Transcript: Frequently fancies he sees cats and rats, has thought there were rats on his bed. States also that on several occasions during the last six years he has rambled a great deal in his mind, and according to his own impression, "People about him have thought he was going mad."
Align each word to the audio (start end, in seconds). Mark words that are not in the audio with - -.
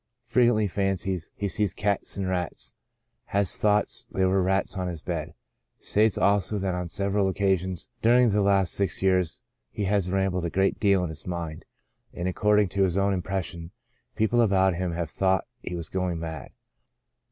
Frequently 0.23 0.65
fancies 0.67 1.29
he 1.35 1.47
sees 1.47 1.75
cats 1.75 2.17
and 2.17 2.27
rats, 2.27 2.73
has 3.25 3.55
thought 3.55 4.03
there 4.09 4.27
were 4.27 4.41
rats 4.41 4.75
on 4.75 4.87
his 4.87 5.03
bed. 5.03 5.35
States 5.79 6.17
also 6.17 6.57
that 6.57 6.73
on 6.73 6.89
several 6.89 7.29
occasions 7.29 7.87
during 8.01 8.31
the 8.31 8.41
last 8.41 8.73
six 8.73 9.03
years 9.03 9.43
he 9.69 9.83
has 9.83 10.09
rambled 10.09 10.43
a 10.45 10.49
great 10.49 10.79
deal 10.79 11.03
in 11.03 11.09
his 11.09 11.27
mind, 11.27 11.65
and 12.15 12.27
according 12.27 12.67
to 12.69 12.81
his 12.81 12.97
own 12.97 13.13
impression, 13.13 13.69
"People 14.15 14.41
about 14.41 14.73
him 14.73 14.93
have 14.93 15.11
thought 15.11 15.45
he 15.61 15.75
was 15.75 15.87
going 15.87 16.17
mad." 16.17 16.49